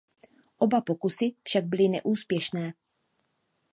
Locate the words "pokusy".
0.81-1.35